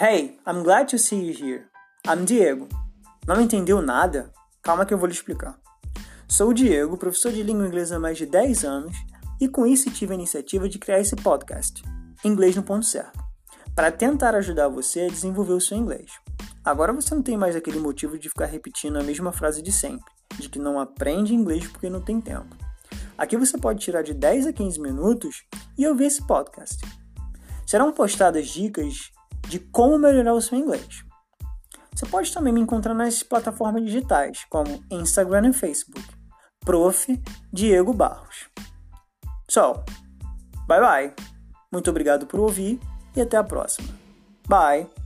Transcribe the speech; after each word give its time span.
Hey, 0.00 0.38
I'm 0.46 0.62
glad 0.62 0.86
to 0.90 0.96
see 0.96 1.20
you 1.20 1.32
here. 1.32 1.64
I'm 2.06 2.24
Diego. 2.24 2.68
Não 3.26 3.40
entendeu 3.40 3.82
nada? 3.82 4.32
Calma 4.62 4.86
que 4.86 4.94
eu 4.94 4.98
vou 4.98 5.08
lhe 5.08 5.12
explicar. 5.12 5.58
Sou 6.28 6.50
o 6.50 6.54
Diego, 6.54 6.96
professor 6.96 7.32
de 7.32 7.42
língua 7.42 7.66
inglesa 7.66 7.96
há 7.96 7.98
mais 7.98 8.16
de 8.16 8.24
10 8.24 8.64
anos, 8.64 8.96
e 9.40 9.48
com 9.48 9.66
isso 9.66 9.90
tive 9.90 10.12
a 10.12 10.14
iniciativa 10.14 10.68
de 10.68 10.78
criar 10.78 11.00
esse 11.00 11.16
podcast, 11.16 11.82
Inglês 12.24 12.54
no 12.54 12.62
Ponto 12.62 12.86
Certo, 12.86 13.18
para 13.74 13.90
tentar 13.90 14.36
ajudar 14.36 14.68
você 14.68 15.00
a 15.00 15.08
desenvolver 15.08 15.54
o 15.54 15.60
seu 15.60 15.76
inglês. 15.76 16.12
Agora 16.64 16.92
você 16.92 17.12
não 17.12 17.22
tem 17.22 17.36
mais 17.36 17.56
aquele 17.56 17.80
motivo 17.80 18.16
de 18.16 18.28
ficar 18.28 18.46
repetindo 18.46 18.98
a 18.98 19.02
mesma 19.02 19.32
frase 19.32 19.60
de 19.60 19.72
sempre, 19.72 20.12
de 20.38 20.48
que 20.48 20.60
não 20.60 20.78
aprende 20.78 21.34
inglês 21.34 21.66
porque 21.66 21.90
não 21.90 22.00
tem 22.00 22.20
tempo. 22.20 22.56
Aqui 23.18 23.36
você 23.36 23.58
pode 23.58 23.80
tirar 23.80 24.02
de 24.02 24.14
10 24.14 24.46
a 24.46 24.52
15 24.52 24.80
minutos 24.80 25.44
e 25.76 25.84
ouvir 25.88 26.04
esse 26.04 26.24
podcast. 26.24 26.78
Serão 27.66 27.90
postadas 27.90 28.46
dicas 28.46 29.10
de 29.48 29.58
como 29.58 29.98
melhorar 29.98 30.34
o 30.34 30.40
seu 30.40 30.58
inglês. 30.58 31.04
Você 31.94 32.06
pode 32.06 32.32
também 32.32 32.52
me 32.52 32.60
encontrar 32.60 32.94
nas 32.94 33.22
plataformas 33.22 33.84
digitais, 33.84 34.44
como 34.48 34.84
Instagram 34.90 35.48
e 35.48 35.52
Facebook. 35.52 36.06
Prof. 36.60 37.20
Diego 37.52 37.92
Barros. 37.92 38.48
So, 39.48 39.82
bye 40.66 40.80
bye. 40.80 41.14
Muito 41.72 41.90
obrigado 41.90 42.26
por 42.26 42.40
ouvir 42.40 42.78
e 43.16 43.20
até 43.20 43.36
a 43.36 43.44
próxima. 43.44 43.88
Bye! 44.46 44.97